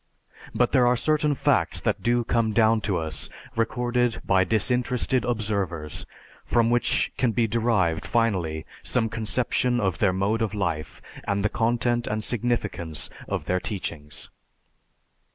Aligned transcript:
But 0.55 0.71
there 0.71 0.87
are 0.87 0.97
certain 0.97 1.35
facts 1.35 1.79
that 1.79 2.01
do 2.01 2.23
come 2.23 2.53
down 2.53 2.81
to 2.89 2.97
us 2.97 3.29
recorded 3.55 4.19
by 4.25 4.43
disinterested 4.43 5.23
observers 5.23 6.07
from 6.43 6.71
which 6.71 7.11
can 7.17 7.33
be 7.33 7.45
derived 7.45 8.03
finally 8.03 8.65
some 8.81 9.09
conception 9.09 9.79
of 9.79 9.99
their 9.99 10.11
mode 10.11 10.41
of 10.41 10.55
life, 10.55 11.03
and 11.27 11.45
the 11.45 11.49
content 11.49 12.07
and 12.07 12.23
significance 12.23 13.11
of 13.27 13.45
their 13.45 13.59
teachings. 13.59 14.31